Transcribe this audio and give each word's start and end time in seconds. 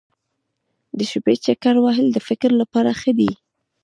د 0.97 0.99
شپې 1.11 1.35
چکر 1.45 1.75
وهل 1.85 2.07
د 2.13 2.17
فکر 2.27 2.51
لپاره 2.61 2.91
ښه 2.99 3.11
دي. 3.19 3.31